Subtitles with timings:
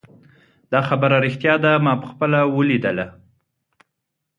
[0.71, 3.07] دا خبره ریښتیا ده ما پخپله ولیدله